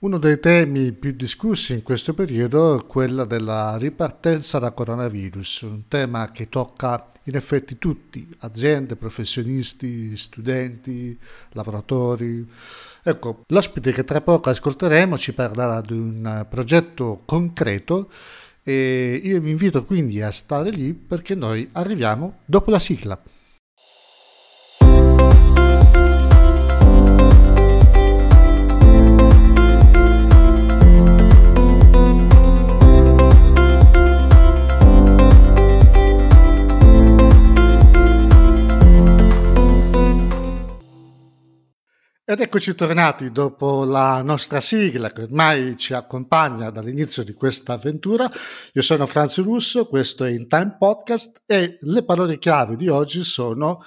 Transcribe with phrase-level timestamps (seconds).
[0.00, 5.88] Uno dei temi più discussi in questo periodo è quello della ripartenza da coronavirus, un
[5.88, 11.18] tema che tocca in effetti tutti, aziende, professionisti, studenti,
[11.50, 12.48] lavoratori.
[13.02, 18.08] Ecco, l'ospite che tra poco ascolteremo ci parlerà di un progetto concreto
[18.62, 23.20] e io vi invito quindi a stare lì perché noi arriviamo dopo la sigla.
[42.30, 48.30] Ed eccoci tornati dopo la nostra sigla che ormai ci accompagna dall'inizio di questa avventura.
[48.74, 53.24] Io sono Franzi Russo, questo è In Time Podcast e le parole chiave di oggi
[53.24, 53.82] sono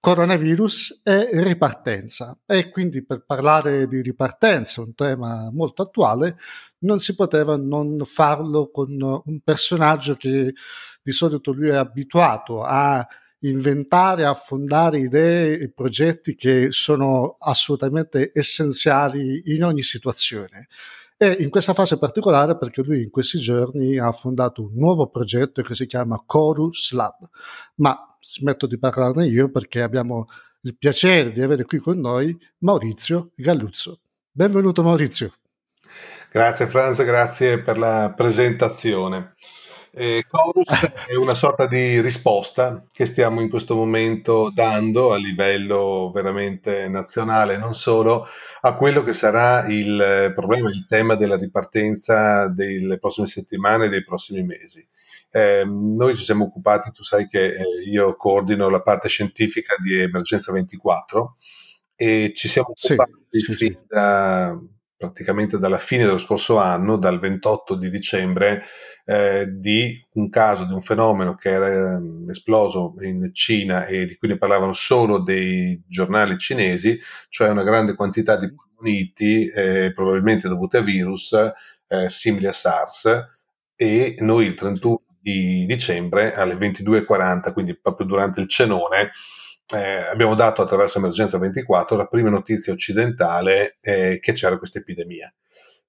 [0.00, 2.34] coronavirus e ripartenza.
[2.46, 6.38] E quindi per parlare di ripartenza, un tema molto attuale,
[6.78, 10.54] non si poteva non farlo con un personaggio che
[11.02, 13.06] di solito lui è abituato a
[13.42, 20.68] inventare, affondare idee e progetti che sono assolutamente essenziali in ogni situazione.
[21.16, 25.62] E in questa fase particolare perché lui in questi giorni ha fondato un nuovo progetto
[25.62, 27.28] che si chiama Chorus Lab.
[27.76, 30.26] Ma smetto di parlarne io perché abbiamo
[30.62, 34.00] il piacere di avere qui con noi Maurizio Galluzzo.
[34.30, 35.32] Benvenuto Maurizio.
[36.30, 39.34] Grazie Franz, grazie per la presentazione.
[39.94, 46.10] Eh, Chorus è una sorta di risposta che stiamo in questo momento dando a livello
[46.14, 48.26] veramente nazionale, non solo,
[48.62, 54.02] a quello che sarà il problema, il tema della ripartenza delle prossime settimane e dei
[54.02, 54.86] prossimi mesi.
[55.30, 59.98] Eh, noi ci siamo occupati, tu sai che eh, io coordino la parte scientifica di
[59.98, 61.36] Emergenza 24
[61.94, 63.78] e ci siamo occupati sì, sì.
[63.86, 64.58] Da,
[64.96, 68.62] praticamente dalla fine dello scorso anno, dal 28 di dicembre,
[69.04, 74.16] eh, di un caso, di un fenomeno che era um, esploso in Cina e di
[74.16, 76.98] cui ne parlavano solo dei giornali cinesi,
[77.28, 83.26] cioè una grande quantità di polmoniti, eh, probabilmente dovute a virus eh, simili a SARS,
[83.76, 89.12] e noi il 31 di dicembre alle 22.40, quindi proprio durante il cenone,
[89.74, 95.32] eh, abbiamo dato attraverso Emergenza 24 la prima notizia occidentale eh, che c'era questa epidemia.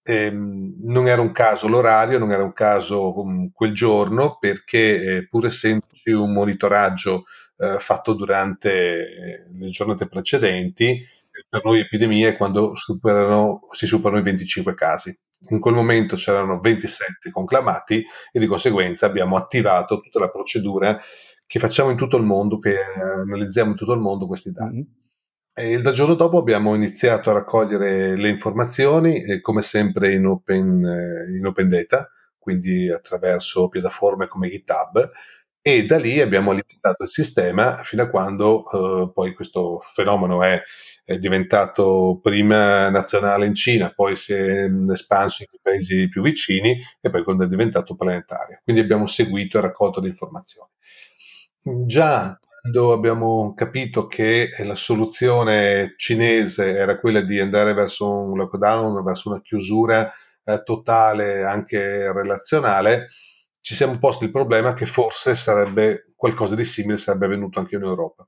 [0.05, 5.27] Eh, non era un caso l'orario, non era un caso um, quel giorno, perché eh,
[5.27, 7.23] pur essendoci un monitoraggio
[7.57, 11.05] eh, fatto durante eh, le giornate precedenti,
[11.49, 15.17] per noi epidemia è quando superano, si superano i 25 casi.
[15.49, 20.99] In quel momento c'erano 27 conclamati e di conseguenza abbiamo attivato tutta la procedura
[21.45, 22.77] che facciamo in tutto il mondo, che
[23.25, 24.85] analizziamo in tutto il mondo questi dati.
[25.55, 30.83] E dal giorno dopo abbiamo iniziato a raccogliere le informazioni, eh, come sempre in open,
[30.83, 32.09] eh, in open data,
[32.39, 35.11] quindi attraverso piattaforme come GitHub,
[35.61, 40.59] e da lì abbiamo alimentato il sistema fino a quando eh, poi questo fenomeno è,
[41.05, 47.09] è, diventato prima nazionale in Cina, poi si è espanso in paesi più vicini e
[47.11, 48.59] poi quando è diventato planetario.
[48.63, 50.69] Quindi abbiamo seguito e raccolto le informazioni.
[51.85, 59.03] Già quando abbiamo capito che la soluzione cinese era quella di andare verso un lockdown,
[59.03, 60.09] verso una chiusura
[60.45, 63.09] eh, totale anche relazionale,
[63.59, 67.83] ci siamo posti il problema che forse sarebbe qualcosa di simile sarebbe avvenuto anche in
[67.83, 68.25] Europa.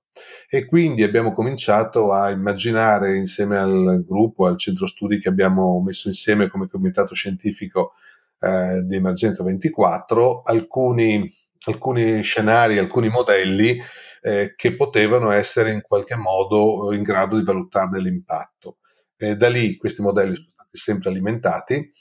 [0.49, 6.09] E quindi abbiamo cominciato a immaginare insieme al gruppo, al centro studi che abbiamo messo
[6.09, 7.93] insieme come comitato scientifico
[8.41, 11.33] eh, di emergenza 24, alcuni,
[11.67, 13.81] alcuni scenari, alcuni modelli
[14.25, 18.77] eh, che potevano essere in qualche modo in grado di valutarne l'impatto.
[19.17, 21.91] Eh, da lì questi modelli sono stati sempre alimentati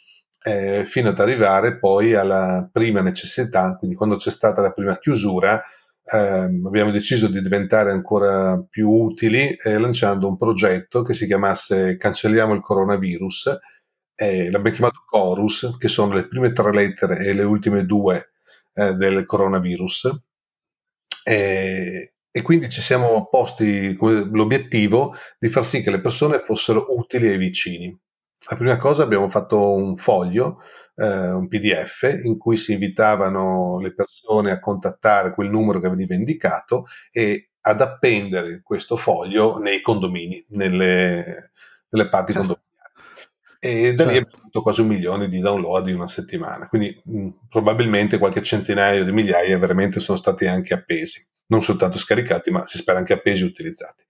[0.43, 5.63] eh, fino ad arrivare poi alla prima necessità, quindi quando c'è stata la prima chiusura,
[6.03, 11.99] ehm, abbiamo deciso di diventare ancora più utili eh, lanciando un progetto che si chiamasse
[11.99, 13.59] Cancelliamo il coronavirus.
[14.15, 18.31] Eh, l'abbiamo chiamato Chorus, che sono le prime tre lettere e le ultime due
[18.73, 20.11] eh, del coronavirus.
[21.23, 27.29] E, e quindi ci siamo posti l'obiettivo di far sì che le persone fossero utili
[27.29, 27.97] ai vicini.
[28.51, 30.59] La prima cosa abbiamo fatto un foglio,
[30.97, 36.17] eh, un PDF, in cui si invitavano le persone a contattare quel numero che veniva
[36.17, 41.53] indicato e ad appendere questo foglio nei condomini, nelle,
[41.89, 42.59] nelle parti ah.
[43.67, 44.11] E da certo.
[44.11, 48.43] lì abbiamo avuto quasi un milione di download in una settimana, quindi mh, probabilmente qualche
[48.43, 51.27] centinaio di migliaia veramente sono stati anche appesi.
[51.47, 54.03] non soltanto scaricati, ma si spera anche appesi e utilizzati.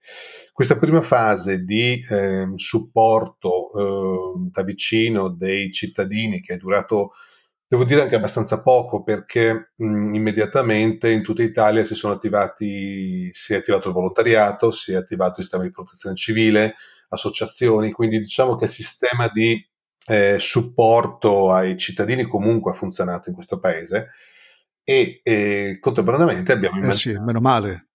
[0.51, 7.11] Questa prima fase di eh, supporto eh, da vicino dei cittadini che è durato
[7.67, 13.53] Devo dire anche abbastanza poco perché mh, immediatamente in tutta Italia si sono attivati, si
[13.53, 16.75] è attivato il volontariato, si è attivato il sistema di protezione civile,
[17.09, 19.63] associazioni, quindi diciamo che il sistema di
[20.07, 24.11] eh, supporto ai cittadini comunque ha funzionato in questo paese
[24.83, 27.87] e, e contemporaneamente abbiamo immaginato, eh sì, meno male.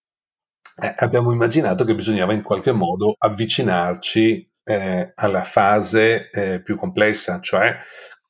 [0.76, 7.40] Eh, abbiamo immaginato che bisognava in qualche modo avvicinarci eh, alla fase eh, più complessa,
[7.40, 7.78] cioè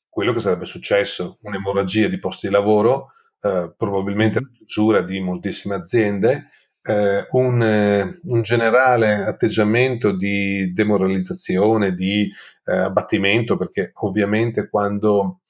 [0.09, 5.77] quello che sarebbe successo, un'emorragia di posti di lavoro, eh, probabilmente la chiusura di moltissime
[5.77, 6.49] aziende,
[6.83, 12.31] eh, un, eh, un, generale atteggiamento di demoralizzazione, di
[12.65, 15.41] eh, abbattimento, perché ovviamente quando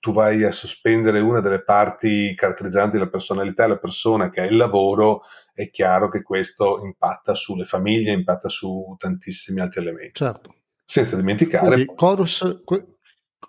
[0.00, 4.56] tu vai a sospendere una delle parti caratterizzanti la personalità della persona, che è il
[4.56, 10.12] lavoro, è chiaro che questo impatta sulle famiglie, impatta su tantissimi altri elementi.
[10.14, 10.54] Certo.
[10.84, 11.66] Senza dimenticare...
[11.66, 12.62] Quindi, Chorus,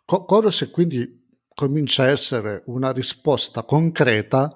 [0.06, 1.18] Chorus quindi
[1.54, 4.56] comincia a essere una risposta concreta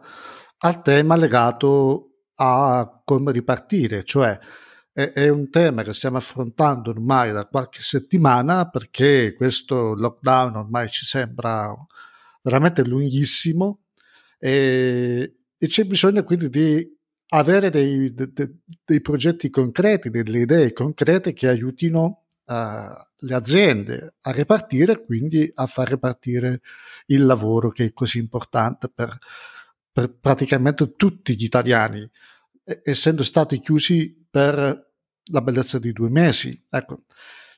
[0.60, 4.38] al tema legato a come ripartire, cioè
[4.94, 11.04] è, un tema che stiamo affrontando ormai da qualche settimana perché questo lockdown ormai ci
[11.04, 11.76] sembra
[12.44, 13.86] veramente lunghissimo
[14.38, 16.98] e, e c'è bisogno quindi di
[17.30, 18.32] avere dei, de,
[18.86, 25.66] dei, progetti concreti, delle idee concrete che aiutino uh, le aziende a ripartire quindi a
[25.66, 26.62] far ripartire
[27.08, 29.18] il lavoro che è così importante per
[29.94, 32.10] per praticamente tutti gli italiani,
[32.84, 34.92] essendo stati chiusi per
[35.26, 36.66] la bellezza di due mesi.
[36.68, 37.04] Ecco,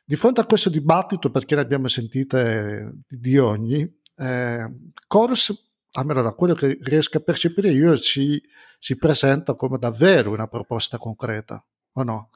[0.04, 4.72] di fronte a questo dibattito, perché ne abbiamo sentite di ogni, eh,
[5.08, 8.42] Corus, almeno da quello che riesco a percepire io, si,
[8.78, 12.30] si presenta come davvero una proposta concreta, o no?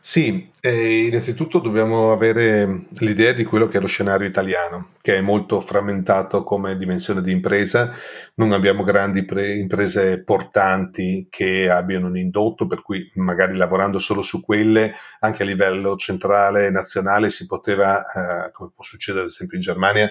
[0.00, 5.20] Sì, eh, innanzitutto dobbiamo avere l'idea di quello che è lo scenario italiano, che è
[5.22, 7.90] molto frammentato come dimensione di impresa.
[8.34, 14.20] Non abbiamo grandi pre- imprese portanti che abbiano un indotto, per cui magari lavorando solo
[14.20, 19.30] su quelle, anche a livello centrale e nazionale, si poteva, eh, come può succedere ad
[19.30, 20.10] esempio in Germania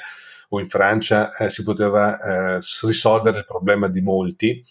[0.50, 4.64] o in Francia, eh, si poteva eh, risolvere il problema di molti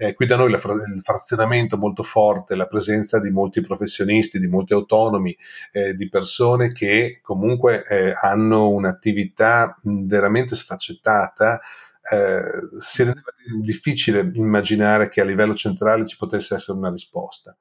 [0.00, 4.46] eh, qui da noi la, il frazionamento molto forte, la presenza di molti professionisti, di
[4.46, 5.36] molti autonomi,
[5.72, 11.60] eh, di persone che comunque eh, hanno un'attività veramente sfaccettata,
[12.12, 12.40] eh,
[12.78, 17.56] si rendeva difficile immaginare che a livello centrale ci potesse essere una risposta.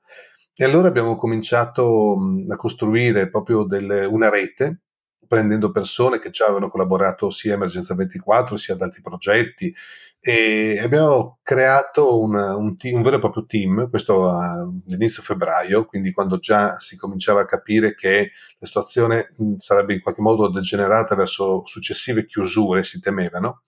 [0.53, 2.17] E allora abbiamo cominciato
[2.49, 4.81] a costruire proprio delle, una rete
[5.27, 9.73] prendendo persone che già avevano collaborato sia a Emergenza 24 sia ad altri progetti,
[10.19, 16.11] e abbiamo creato una, un, team, un, vero e proprio team, questo all'inizio febbraio, quindi
[16.11, 21.65] quando già si cominciava a capire che la situazione sarebbe in qualche modo degenerata verso
[21.65, 23.61] successive chiusure, si temevano.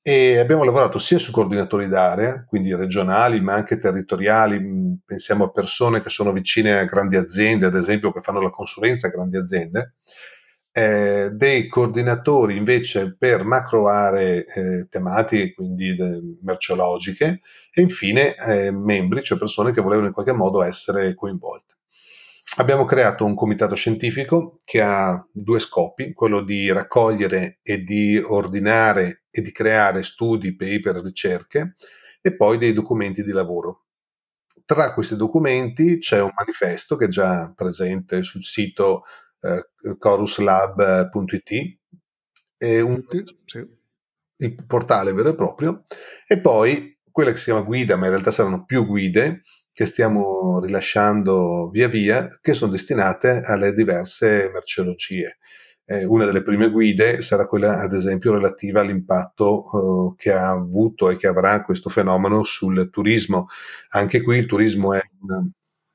[0.00, 6.00] E abbiamo lavorato sia su coordinatori d'area, quindi regionali, ma anche territoriali, pensiamo a persone
[6.00, 9.94] che sono vicine a grandi aziende, ad esempio che fanno la consulenza a grandi aziende,
[10.72, 17.40] eh, dei coordinatori invece per macro aree eh, tematiche, quindi de- merceologiche,
[17.72, 21.74] e infine eh, membri, cioè persone che volevano in qualche modo essere coinvolte.
[22.56, 29.22] Abbiamo creato un comitato scientifico che ha due scopi, quello di raccogliere e di ordinare
[29.30, 31.76] e di creare studi, paper, ricerche
[32.20, 33.84] e poi dei documenti di lavoro.
[34.66, 39.04] Tra questi documenti c'è un manifesto che è già presente sul sito
[39.42, 41.78] eh, choruslab.it,
[42.56, 43.04] è un,
[43.44, 43.66] sì.
[44.36, 45.84] il portale vero e proprio,
[46.26, 50.60] e poi quella che si chiama guida, ma in realtà saranno più guide che stiamo
[50.60, 55.38] rilasciando via via, che sono destinate alle diverse merceologie.
[55.84, 59.64] Eh, una delle prime guide sarà quella, ad esempio, relativa all'impatto
[60.12, 63.48] eh, che ha avuto e che avrà questo fenomeno sul turismo.
[63.90, 65.42] Anche qui il turismo è una,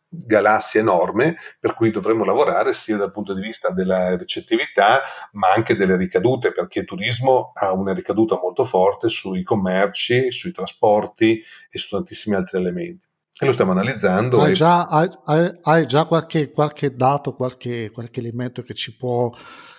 [0.10, 5.02] galassia enorme per cui dovremmo lavorare sia dal punto di vista della ricettività
[5.34, 10.52] ma anche delle ricadute perché il turismo ha una ricaduta molto forte sui commerci, sui
[10.52, 13.06] trasporti e su tantissimi altri elementi
[13.40, 14.42] e lo stiamo analizzando.
[14.42, 14.54] Hai, e...
[14.54, 19.32] già, hai, hai, hai già qualche, qualche, dato, qualche, qualche elemento che ci può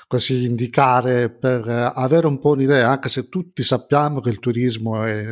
[0.06, 5.30] così indicare per avere un po' un'idea, anche se tutti sappiamo che il turismo è,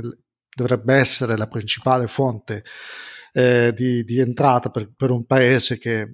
[0.54, 2.64] dovrebbe essere la principale fonte
[3.36, 6.10] eh, di, di, entrata per, per, un paese che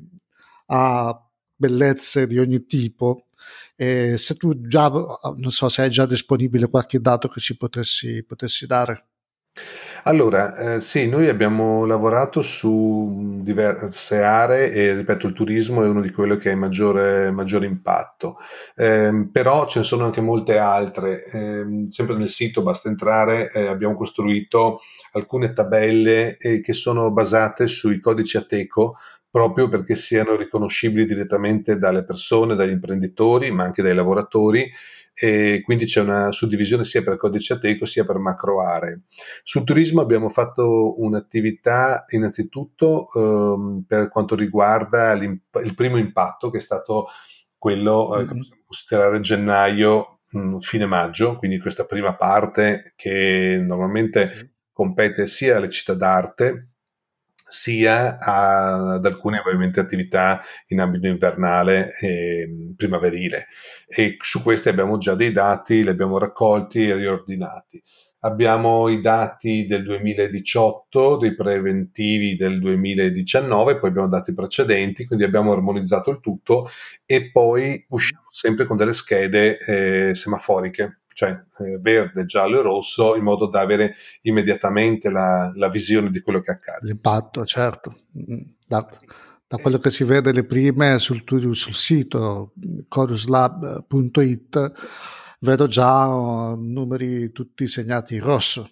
[0.67, 3.27] ha bellezze di ogni tipo.
[3.77, 8.25] E se tu già, non so se hai già disponibile qualche dato che ci potessi,
[8.25, 9.07] potessi dare.
[10.05, 16.01] Allora, eh, sì, noi abbiamo lavorato su diverse aree e ripeto, il turismo è uno
[16.01, 18.37] di quelli che ha maggiore, maggiore impatto,
[18.75, 21.25] eh, però ce ne sono anche molte altre.
[21.25, 24.81] Eh, sempre nel sito basta entrare, eh, abbiamo costruito
[25.13, 28.97] alcune tabelle eh, che sono basate sui codici Ateco
[29.31, 34.71] proprio perché siano riconoscibili direttamente dalle persone, dagli imprenditori, ma anche dai lavoratori
[35.15, 39.03] e quindi c'è una suddivisione sia per codice ateco sia per macro aree.
[39.43, 46.63] Sul turismo abbiamo fatto un'attività innanzitutto ehm, per quanto riguarda il primo impatto che è
[46.63, 47.07] stato
[47.59, 54.55] quello eh, che possiamo considerare gennaio, mh, fine maggio, quindi questa prima parte che normalmente
[54.73, 56.72] compete sia alle città d'arte
[57.53, 63.49] sia ad alcune ovviamente attività in ambito invernale e primaverile
[63.87, 67.83] e su queste abbiamo già dei dati, li abbiamo raccolti e riordinati.
[68.21, 75.53] Abbiamo i dati del 2018, dei preventivi del 2019, poi abbiamo dati precedenti, quindi abbiamo
[75.53, 76.71] armonizzato il tutto
[77.05, 83.17] e poi usciamo sempre con delle schede eh, semaforiche cioè eh, verde, giallo e rosso,
[83.17, 86.87] in modo da avere immediatamente la, la visione di quello che accade.
[86.87, 88.03] L'impatto, certo.
[88.19, 88.87] Mm, da,
[89.47, 92.53] da quello che si vede le prime sul, sul sito
[92.89, 94.73] choruslab.it,
[95.41, 98.71] vedo già uh, numeri tutti segnati in rosso.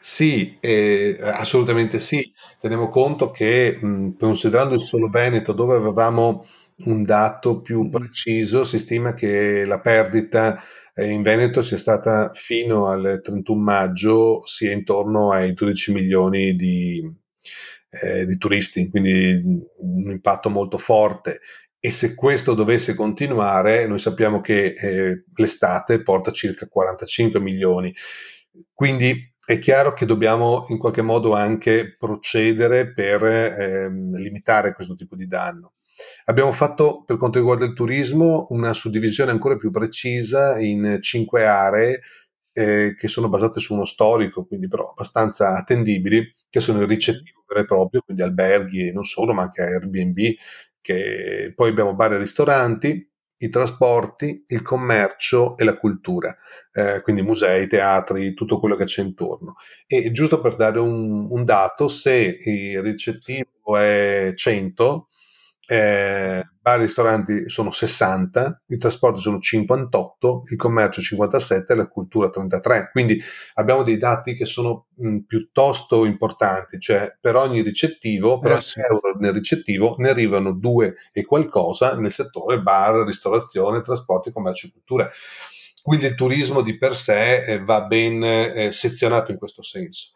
[0.00, 2.32] Sì, eh, assolutamente sì.
[2.60, 6.46] Teniamo conto che mh, considerando il solo Veneto, dove avevamo
[6.84, 10.62] un dato più preciso, si stima che la perdita
[10.94, 17.02] eh, in Veneto sia stata fino al 31 maggio sia intorno ai 12 milioni di,
[17.90, 19.40] eh, di turisti, quindi
[19.78, 21.40] un impatto molto forte.
[21.78, 27.94] E se questo dovesse continuare, noi sappiamo che eh, l'estate porta circa 45 milioni.
[28.72, 35.14] Quindi è chiaro che dobbiamo in qualche modo anche procedere per ehm, limitare questo tipo
[35.14, 35.73] di danno.
[36.26, 42.00] Abbiamo fatto, per quanto riguarda il turismo, una suddivisione ancora più precisa in cinque aree
[42.52, 47.44] eh, che sono basate su uno storico, quindi però abbastanza attendibili, che sono il ricettivo
[47.48, 50.18] vero e proprio, quindi alberghi e non solo, ma anche Airbnb,
[50.80, 53.08] che poi abbiamo bar e ristoranti,
[53.38, 56.34] i trasporti, il commercio e la cultura,
[56.72, 59.54] eh, quindi musei, teatri, tutto quello che c'è intorno.
[59.86, 65.08] E giusto per dare un, un dato, se il ricettivo è 100,
[65.66, 71.88] eh, bar e ristoranti sono 60, i trasporti sono 58, il commercio 57 e la
[71.88, 72.90] cultura 33.
[72.90, 73.20] Quindi
[73.54, 78.62] abbiamo dei dati che sono mh, piuttosto importanti, cioè per ogni ricettivo, per eh, ogni
[78.62, 78.80] sì.
[78.80, 84.72] euro nel ricettivo ne arrivano due e qualcosa nel settore bar, ristorazione, trasporti, commercio e
[84.72, 85.10] cultura.
[85.82, 90.12] Quindi il turismo di per sé eh, va ben eh, sezionato in questo senso.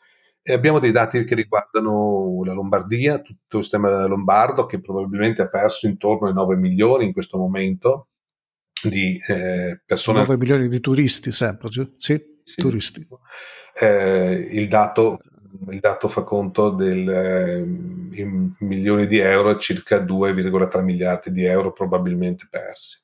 [0.49, 5.49] E abbiamo dei dati che riguardano la Lombardia, tutto il sistema lombardo che probabilmente ha
[5.49, 8.09] perso intorno ai 9 milioni in questo momento
[8.83, 10.21] di eh, persone.
[10.21, 12.63] 9 milioni di turisti sempre, sì, sì.
[12.63, 13.07] turisti.
[13.79, 15.19] Eh, il, dato,
[15.69, 17.63] il, dato, fa conto del eh,
[18.61, 23.01] milioni di euro, circa 2,3 miliardi di euro probabilmente persi.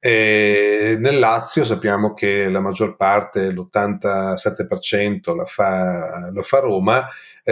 [0.00, 7.08] E nel Lazio sappiamo che la maggior parte, l'87% la fa, lo fa Roma,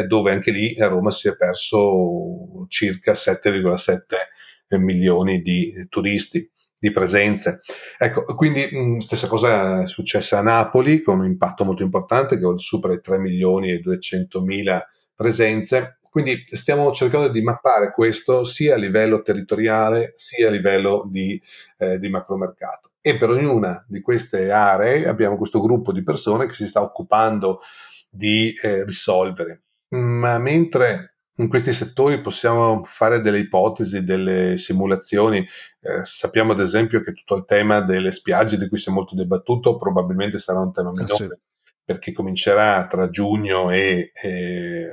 [0.06, 6.48] dove anche lì a Roma si è perso circa 7,7 milioni di turisti
[6.78, 7.62] di presenze.
[7.98, 12.44] Ecco, quindi mh, stessa cosa è successa a Napoli con un impatto molto importante che
[12.56, 18.72] supera i 3 milioni e 200 mila presenze quindi stiamo cercando di mappare questo sia
[18.72, 21.38] a livello territoriale sia a livello di,
[21.76, 22.92] eh, di macromercato.
[23.02, 27.60] E per ognuna di queste aree abbiamo questo gruppo di persone che si sta occupando
[28.08, 29.64] di eh, risolvere.
[29.88, 35.40] Ma mentre in questi settori possiamo fare delle ipotesi, delle simulazioni.
[35.40, 39.14] Eh, sappiamo ad esempio che tutto il tema delle spiagge di cui si è molto
[39.14, 41.70] dibattuto probabilmente sarà un tema minore eh sì.
[41.84, 44.88] perché comincerà tra giugno e, e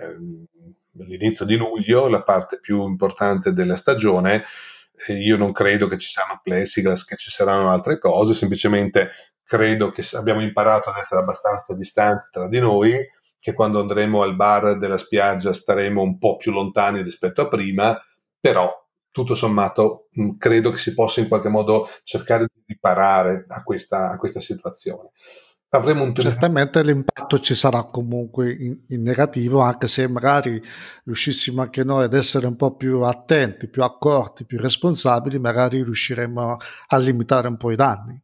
[1.00, 4.44] all'inizio di luglio, la parte più importante della stagione.
[5.08, 9.12] Eh, io non credo che ci siano plexiglass, che ci saranno altre cose, semplicemente
[9.44, 12.94] credo che abbiamo imparato ad essere abbastanza distanti tra di noi,
[13.40, 18.00] che quando andremo al bar della spiaggia staremo un po' più lontani rispetto a prima,
[18.40, 18.72] però
[19.12, 20.08] tutto sommato
[20.38, 25.12] credo che si possa in qualche modo cercare di riparare a questa, a questa situazione
[25.75, 30.62] avremo un certamente l'impatto ci sarà comunque in, in, negativo anche se magari
[31.03, 36.58] riuscissimo anche noi ad essere un po' più attenti più accorti più responsabili magari riusciremo
[36.88, 38.23] a limitare un po' i danni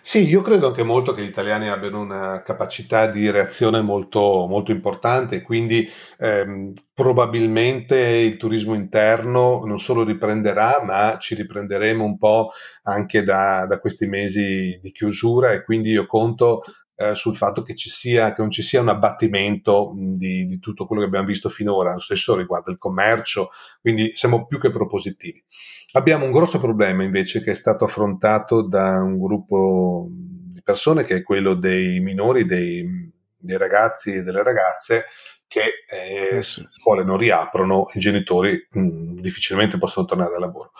[0.00, 4.72] Sì, io credo anche molto che gli italiani abbiano una capacità di reazione molto, molto
[4.72, 5.86] importante, quindi
[6.18, 12.52] ehm, probabilmente il turismo interno non solo riprenderà, ma ci riprenderemo un po'
[12.84, 16.62] anche da, da questi mesi di chiusura e quindi io conto
[16.96, 20.86] eh, sul fatto che, ci sia, che non ci sia un abbattimento di, di, tutto
[20.86, 25.44] quello che abbiamo visto finora, lo stesso riguarda il commercio, quindi siamo più che propositivi.
[25.92, 31.16] Abbiamo un grosso problema invece che è stato affrontato da un gruppo di persone che
[31.16, 35.06] è quello dei minori, dei, dei ragazzi e delle ragazze
[35.46, 36.60] che eh, eh sì.
[36.60, 40.72] le scuole non riaprono, i genitori mh, difficilmente possono tornare al lavoro.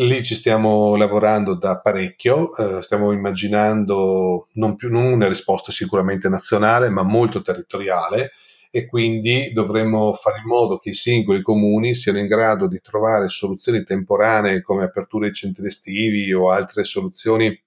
[0.00, 6.28] Lì ci stiamo lavorando da parecchio, eh, stiamo immaginando non, più, non una risposta sicuramente
[6.28, 8.32] nazionale, ma molto territoriale,
[8.70, 13.28] e quindi dovremmo fare in modo che i singoli comuni siano in grado di trovare
[13.28, 17.58] soluzioni temporanee come aperture di centri estivi o altre soluzioni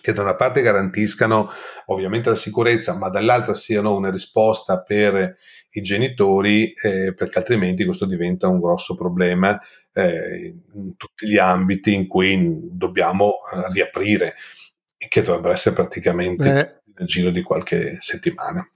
[0.00, 1.50] che da una parte garantiscano
[1.86, 5.36] ovviamente la sicurezza, ma dall'altra siano una risposta per
[5.70, 9.58] i genitori, eh, perché altrimenti questo diventa un grosso problema
[9.92, 14.34] eh, in tutti gli ambiti in cui dobbiamo eh, riaprire,
[14.96, 18.68] che dovrebbero essere praticamente Beh, nel giro di qualche settimana.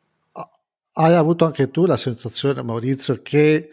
[0.93, 3.71] Hai avuto anche tu la sensazione, Maurizio, che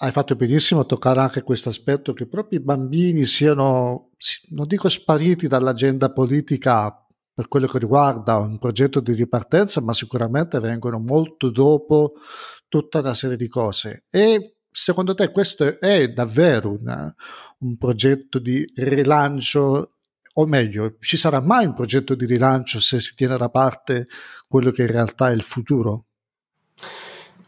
[0.00, 4.10] hai fatto benissimo a toccare anche questo aspetto che proprio i bambini siano,
[4.50, 6.94] non dico spariti dall'agenda politica
[7.32, 12.14] per quello che riguarda un progetto di ripartenza, ma sicuramente vengono molto dopo
[12.68, 14.04] tutta una serie di cose.
[14.10, 17.14] E secondo te questo è davvero una,
[17.60, 19.92] un progetto di rilancio
[20.34, 24.06] o meglio, ci sarà mai un progetto di rilancio se si tiene da parte
[24.46, 26.06] quello che in realtà è il futuro?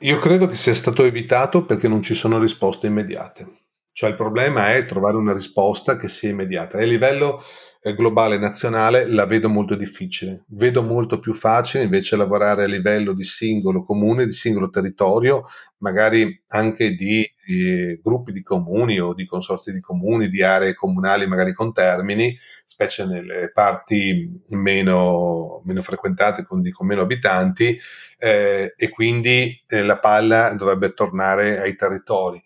[0.00, 3.64] Io credo che sia stato evitato perché non ci sono risposte immediate.
[3.92, 6.78] Cioè il problema è trovare una risposta che sia immediata.
[6.78, 7.42] E a livello
[7.82, 10.44] eh, globale nazionale la vedo molto difficile.
[10.50, 15.42] Vedo molto più facile invece lavorare a livello di singolo comune, di singolo territorio,
[15.78, 21.26] magari anche di eh, gruppi di comuni o di consorzi di comuni, di aree comunali
[21.26, 27.78] magari con termini, specie nelle parti meno, meno frequentate, con, con meno abitanti,
[28.18, 32.42] eh, e quindi eh, la palla dovrebbe tornare ai territori.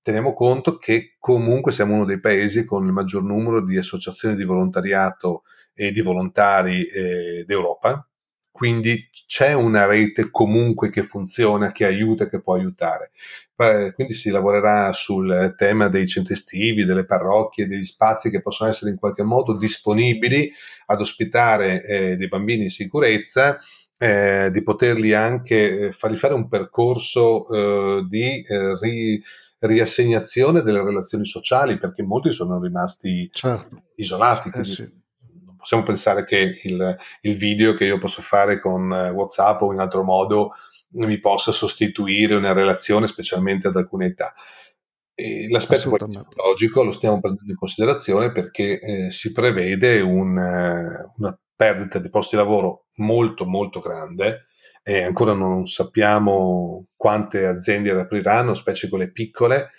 [0.00, 4.44] Teniamo conto che comunque siamo uno dei paesi con il maggior numero di associazioni di
[4.44, 5.42] volontariato
[5.74, 8.08] e di volontari eh, d'Europa,
[8.56, 13.10] quindi c'è una rete comunque che funziona, che aiuta, che può aiutare.
[13.94, 18.92] Quindi si lavorerà sul tema dei centri estivi, delle parrocchie, degli spazi che possono essere
[18.92, 20.50] in qualche modo disponibili
[20.86, 23.58] ad ospitare eh, dei bambini in sicurezza
[23.98, 29.22] eh, di poterli anche eh, fargli fare un percorso eh, di eh, ri,
[29.58, 33.82] riassegnazione delle relazioni sociali, perché molti sono rimasti certo.
[33.96, 34.50] isolati.
[34.54, 34.95] Eh, sì.
[35.66, 39.80] Possiamo pensare che il, il, video che io posso fare con eh, WhatsApp o in
[39.80, 40.52] altro modo
[40.90, 44.32] mi possa sostituire una relazione, specialmente ad alcune età.
[45.12, 45.90] E l'aspetto
[46.36, 52.36] logico lo stiamo prendendo in considerazione perché eh, si prevede un, una perdita di posti
[52.36, 54.46] di lavoro molto molto grande
[54.84, 59.70] e ancora non sappiamo quante aziende riapriranno, specie quelle piccole,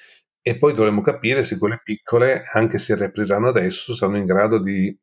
[0.42, 4.94] e poi dovremo capire se quelle piccole, anche se riapriranno adesso, saranno in grado di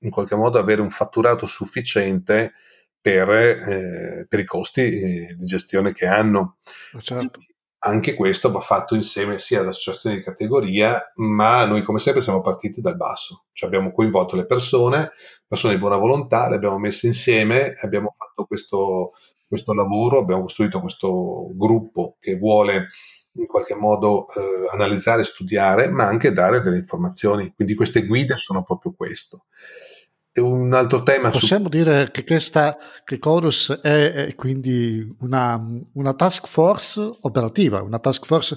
[0.00, 2.54] in qualche modo avere un fatturato sufficiente
[3.00, 6.58] per, eh, per i costi eh, di gestione che hanno.
[7.00, 7.40] Certo
[7.80, 12.40] anche questo va fatto insieme sia ad associazioni di categoria, ma noi come sempre siamo
[12.40, 15.12] partiti dal basso, cioè abbiamo coinvolto le persone,
[15.46, 19.12] persone di buona volontà, le abbiamo messe insieme, abbiamo fatto questo,
[19.46, 22.88] questo lavoro, abbiamo costruito questo gruppo che vuole
[23.32, 27.52] in qualche modo eh, analizzare, studiare, ma anche dare delle informazioni.
[27.54, 29.44] Quindi queste guide sono proprio questo
[30.40, 31.30] un altro tema.
[31.30, 31.70] Possiamo su...
[31.70, 35.62] dire che questa che Chorus è, è quindi una,
[35.94, 38.56] una, task force operativa, una task force.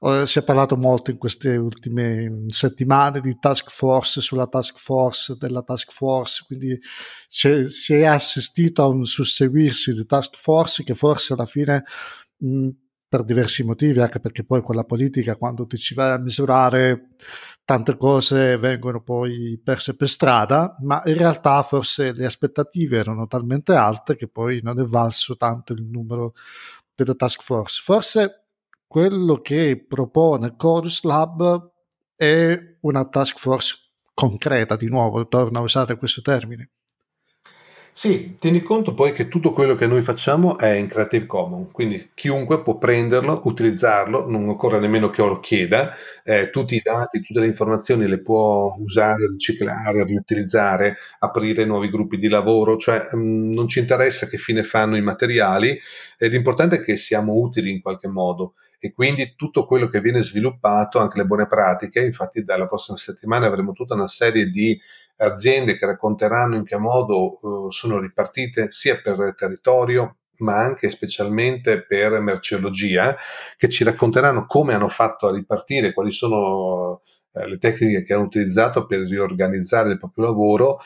[0.00, 5.36] Eh, si è parlato molto in queste ultime settimane di task force sulla task force
[5.38, 6.78] della task force, quindi
[7.28, 11.84] si è assistito a un susseguirsi di task force che forse alla fine
[13.10, 17.08] per diversi motivi, anche perché poi con la politica quando ti ci vai a misurare
[17.64, 23.74] tante cose vengono poi perse per strada, ma in realtà forse le aspettative erano talmente
[23.74, 26.34] alte che poi non è valso tanto il numero
[26.94, 27.80] della task force.
[27.82, 28.44] Forse
[28.86, 31.72] quello che propone Chorus Lab
[32.14, 33.76] è una task force
[34.14, 36.70] concreta, di nuovo, torno a usare questo termine.
[37.92, 42.10] Sì, tieni conto poi che tutto quello che noi facciamo è in Creative Commons, quindi
[42.14, 45.90] chiunque può prenderlo, utilizzarlo, non occorre nemmeno che lo chieda,
[46.22, 52.16] eh, tutti i dati, tutte le informazioni le può usare, riciclare, riutilizzare, aprire nuovi gruppi
[52.16, 55.78] di lavoro, cioè mh, mm, non ci interessa che fine fanno i materiali,
[56.18, 58.54] eh, l'importante è che siamo utili in qualche modo.
[58.82, 63.46] E quindi tutto quello che viene sviluppato, anche le buone pratiche, infatti dalla prossima settimana
[63.46, 64.80] avremo tutta una serie di
[65.20, 71.84] aziende che racconteranno in che modo uh, sono ripartite sia per territorio ma anche specialmente
[71.84, 73.14] per merceologia,
[73.58, 78.24] che ci racconteranno come hanno fatto a ripartire, quali sono uh, le tecniche che hanno
[78.24, 80.78] utilizzato per riorganizzare il proprio lavoro,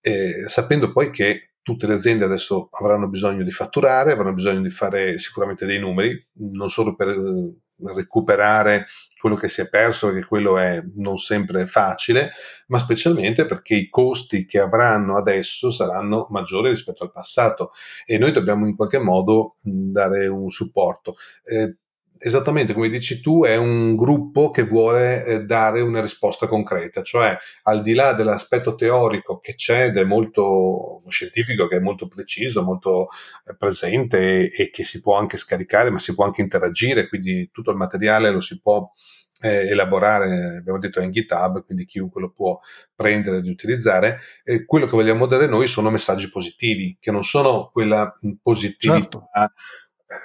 [0.00, 4.70] eh, sapendo poi che tutte le aziende adesso avranno bisogno di fatturare, avranno bisogno di
[4.70, 7.16] fare sicuramente dei numeri, non solo per
[7.84, 8.86] recuperare
[9.18, 12.32] quello che si è perso, perché quello è non sempre facile,
[12.66, 17.70] ma specialmente perché i costi che avranno adesso saranno maggiori rispetto al passato
[18.04, 21.16] e noi dobbiamo in qualche modo dare un supporto.
[21.44, 21.76] Eh,
[22.22, 27.36] esattamente come dici tu, è un gruppo che vuole eh, dare una risposta concreta, cioè
[27.64, 32.62] al di là dell'aspetto teorico che c'è ed è molto scientifico, che è molto preciso,
[32.62, 33.08] molto
[33.44, 37.72] eh, presente e, che si può anche scaricare, ma si può anche interagire, quindi tutto
[37.72, 38.88] il materiale lo si può
[39.40, 42.60] eh, elaborare, abbiamo detto è in GitHub, quindi chiunque lo può
[42.94, 44.20] prendere e utilizzare.
[44.44, 49.28] E quello che vogliamo dare noi sono messaggi positivi, che non sono quella positività certo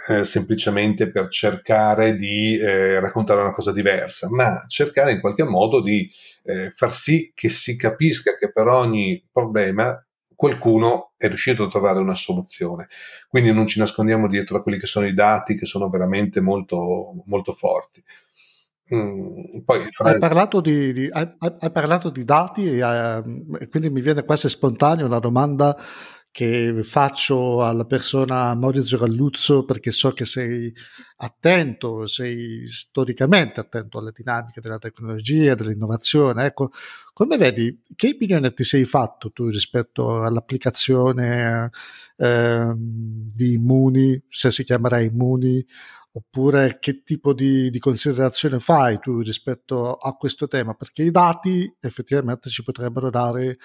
[0.10, 5.82] eh, semplicemente per cercare di eh, raccontare una cosa diversa, ma cercare in qualche modo
[5.82, 6.10] di
[6.44, 10.02] eh, far sì che si capisca che per ogni problema
[10.36, 12.88] qualcuno è riuscito a trovare una soluzione.
[13.28, 17.24] Quindi non ci nascondiamo dietro a quelli che sono i dati che sono veramente molto,
[17.26, 18.04] molto forti.
[18.94, 23.90] Mm, poi, hai, parlato di, di, hai, hai, parlato di, dati e, uh, e quindi
[23.90, 25.76] mi viene quasi spontanea una domanda
[26.38, 30.72] che faccio alla persona Maurizio Galluzzo perché so che sei
[31.16, 36.46] attento, sei storicamente attento alle dinamiche della tecnologia, dell'innovazione.
[36.46, 36.70] Ecco,
[37.12, 41.72] come vedi, che opinione ti sei fatto tu rispetto all'applicazione
[42.18, 45.66] eh, di Immuni, se si chiamerà Immuni,
[46.12, 50.76] oppure che tipo di, di, considerazione fai tu rispetto a questo tema?
[50.76, 53.58] Perché i dati effettivamente ci potrebbero dare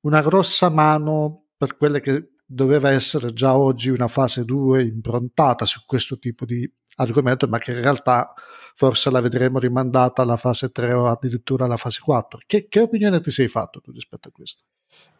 [0.00, 5.82] una grossa mano per quelle che doveva essere già oggi una fase 2 improntata su
[5.86, 8.34] questo tipo di argomento, ma che in realtà
[8.74, 12.40] forse la vedremo rimandata alla fase 3 o addirittura alla fase 4.
[12.44, 14.64] Che, che opinione ti sei fatto tu rispetto a questo?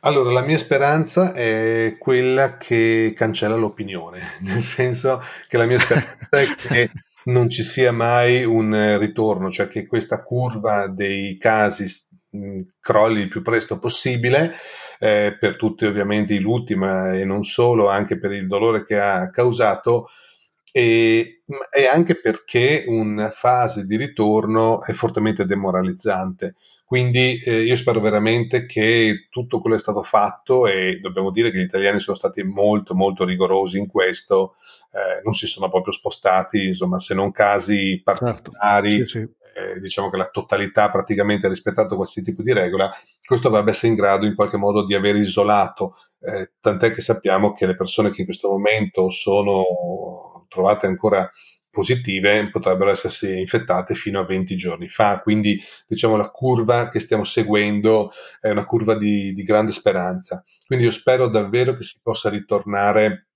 [0.01, 6.41] Allora, la mia speranza è quella che cancella l'opinione, nel senso che la mia speranza
[6.41, 6.91] è che
[7.27, 11.87] non ci sia mai un ritorno, cioè che questa curva dei casi
[12.81, 14.57] crolli il più presto possibile
[15.03, 19.01] eh, per tutti ovviamente i lutti, ma e non solo, anche per il dolore che
[19.01, 20.11] ha causato
[20.71, 26.55] e, e anche perché una fase di ritorno è fortemente demoralizzante.
[26.85, 31.59] Quindi eh, io spero veramente che tutto quello è stato fatto e dobbiamo dire che
[31.59, 34.55] gli italiani sono stati molto molto rigorosi in questo,
[34.93, 38.05] eh, non si sono proprio spostati, insomma, se non casi certo.
[38.05, 39.07] particolari, certo.
[39.09, 42.91] sì, sì eh, diciamo che la totalità praticamente ha rispettato qualsiasi tipo di regola,
[43.25, 47.53] questo dovrebbe essere in grado in qualche modo di aver isolato, eh, tant'è che sappiamo
[47.53, 51.29] che le persone che in questo momento sono trovate ancora
[51.71, 57.25] positive potrebbero essersi infettate fino a 20 giorni fa, quindi diciamo la curva che stiamo
[57.25, 60.45] seguendo è una curva di, di grande speranza.
[60.67, 63.29] Quindi io spero davvero che si possa ritornare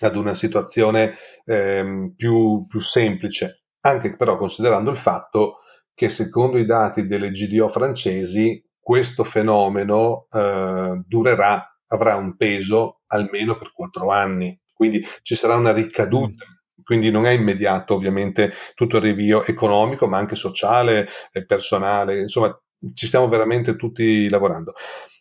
[0.00, 5.58] ad una situazione ehm, più, più semplice anche però considerando il fatto
[5.94, 13.56] che secondo i dati delle GDO francesi questo fenomeno eh, durerà, avrà un peso almeno
[13.56, 16.44] per quattro anni, quindi ci sarà una ricaduta.
[16.82, 22.54] Quindi non è immediato ovviamente tutto il rinvio economico, ma anche sociale e personale, insomma
[22.92, 24.74] ci stiamo veramente tutti lavorando.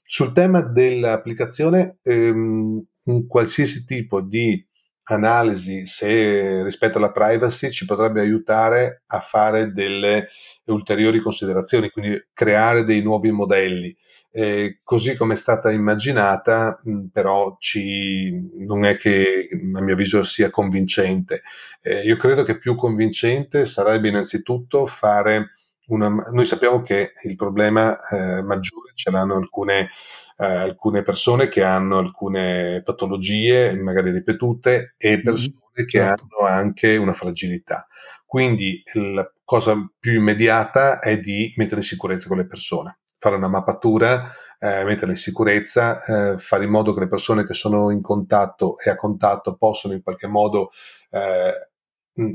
[0.04, 4.62] Sul tema dell'applicazione, ehm, un qualsiasi tipo di
[5.04, 10.28] analisi se rispetto alla privacy ci potrebbe aiutare a fare delle
[10.66, 13.96] ulteriori considerazioni, quindi creare dei nuovi modelli.
[14.36, 20.24] Eh, così come è stata immaginata, mh, però ci, non è che a mio avviso
[20.24, 21.44] sia convincente.
[21.82, 25.54] Eh, io credo che più convincente sarebbe innanzitutto fare
[25.88, 26.10] una.
[26.10, 29.90] Noi sappiamo che il problema eh, maggiore ce l'hanno alcune
[30.38, 35.22] eh, alcune persone che hanno alcune patologie, magari ripetute, e mm-hmm.
[35.22, 36.28] persone mm, che certo.
[36.30, 37.88] hanno anche una fragilità.
[38.26, 43.00] Quindi la cosa più immediata è di mettere in sicurezza quelle persone.
[43.18, 47.54] Fare una mappatura, eh, metterla in sicurezza, eh, fare in modo che le persone che
[47.54, 50.72] sono in contatto e a contatto possano in qualche modo
[51.12, 51.54] eh,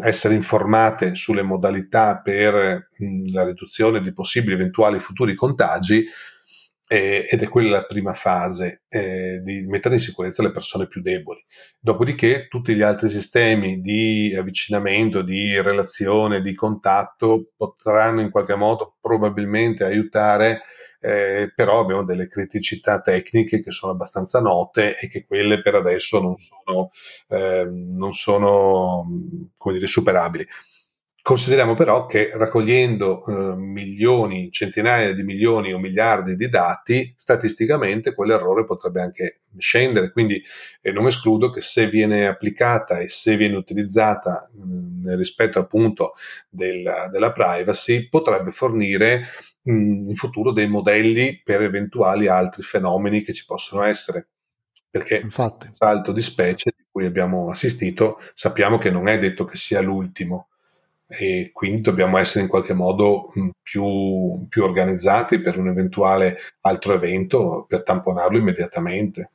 [0.00, 6.04] essere informate sulle modalità per mh, la riduzione di possibili eventuali futuri contagi
[6.88, 11.00] eh, ed è quella la prima fase eh, di mettere in sicurezza le persone più
[11.02, 11.44] deboli.
[11.78, 18.96] Dopodiché tutti gli altri sistemi di avvicinamento, di relazione, di contatto potranno in qualche modo
[19.00, 20.62] probabilmente aiutare
[21.00, 26.20] eh, però abbiamo delle criticità tecniche che sono abbastanza note e che quelle per adesso
[26.20, 26.90] non sono,
[27.28, 29.06] eh, non sono
[29.72, 30.46] dire, superabili.
[31.28, 38.64] Consideriamo però che raccogliendo eh, milioni, centinaia di milioni o miliardi di dati, statisticamente quell'errore
[38.64, 40.42] potrebbe anche scendere, quindi
[40.80, 46.14] eh, non escludo che se viene applicata e se viene utilizzata mh, nel rispetto appunto
[46.48, 49.26] del, della privacy, potrebbe fornire
[49.64, 54.28] mh, in futuro dei modelli per eventuali altri fenomeni che ci possono essere.
[54.88, 55.66] Perché Infatti.
[55.66, 59.82] il salto di specie di cui abbiamo assistito sappiamo che non è detto che sia
[59.82, 60.48] l'ultimo
[61.08, 67.64] e quindi dobbiamo essere in qualche modo più, più organizzati per un eventuale altro evento
[67.66, 69.30] per tamponarlo immediatamente.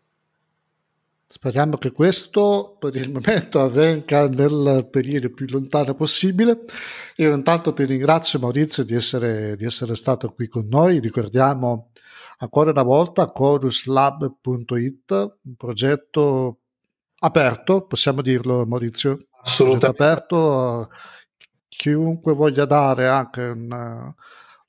[1.25, 6.59] Speriamo che questo per il momento avvenga nel periodo più lontano possibile.
[7.15, 10.99] Io intanto ti ringrazio Maurizio di essere, di essere stato qui con noi.
[10.99, 11.89] Ricordiamo
[12.37, 16.59] ancora una volta choruslab.it, un progetto
[17.17, 19.17] aperto, possiamo dirlo Maurizio?
[19.41, 20.03] Assolutamente.
[20.03, 20.89] aperto
[21.75, 24.13] chiunque voglia dare anche un,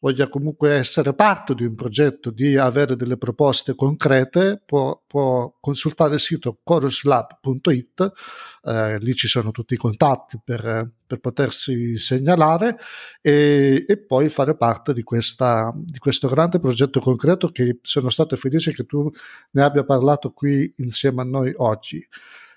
[0.04, 6.14] voglia comunque essere parte di un progetto, di avere delle proposte concrete, può, può consultare
[6.14, 8.12] il sito choruslab.it,
[8.64, 12.76] eh, lì ci sono tutti i contatti per, per potersi segnalare
[13.22, 18.36] e, e, poi fare parte di, questa, di questo grande progetto concreto che sono stato
[18.36, 19.10] felice che tu
[19.52, 22.06] ne abbia parlato qui insieme a noi oggi.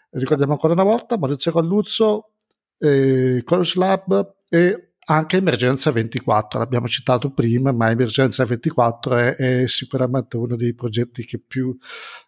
[0.10, 2.31] Ricordiamo ancora una volta Maurizio Calluzzo,
[2.77, 9.67] eh, Chorus Lab e anche Emergenza 24, l'abbiamo citato prima, ma Emergenza 24 è, è
[9.67, 11.75] sicuramente uno dei progetti che più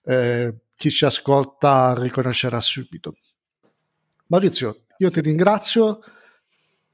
[0.06, 3.18] eh, chi ci ascolta riconoscerà subito.
[4.28, 6.00] Maurizio, io ti ringrazio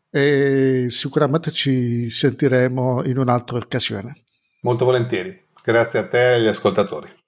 [0.10, 4.24] e sicuramente ci sentiremo in un'altra occasione.
[4.62, 5.44] Molto volentieri.
[5.62, 7.25] Grazie a te e agli ascoltatori.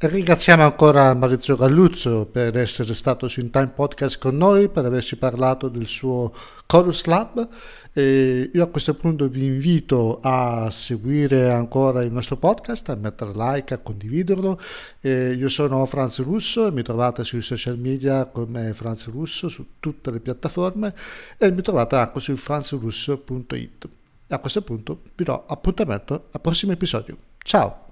[0.00, 5.16] Ringraziamo ancora Maurizio Galluzzo per essere stato su In Time Podcast con noi, per averci
[5.16, 6.32] parlato del suo
[6.66, 7.48] Chorus Lab.
[7.92, 13.32] E io a questo punto vi invito a seguire ancora il nostro podcast, a mettere
[13.34, 14.60] like, a condividerlo.
[15.00, 19.66] E io sono Franz Russo e mi trovate sui social media come Franz Russo su
[19.80, 20.94] tutte le piattaforme
[21.36, 23.88] e mi trovate anche su franzrusso.it.
[24.28, 27.16] A questo punto vi do appuntamento al prossimo episodio.
[27.38, 27.87] Ciao!